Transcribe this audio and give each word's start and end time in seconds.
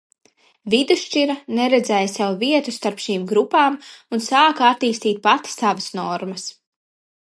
Vidusšķira 0.73 1.35
neredzēja 1.59 2.09
sev 2.15 2.33
vietu 2.45 2.75
starp 2.79 3.05
šīm 3.05 3.29
grupām 3.35 3.79
un 4.19 4.27
sāka 4.33 4.69
attīstīt 4.75 5.25
pati 5.31 5.59
savas 5.63 5.97
normas. 6.05 6.53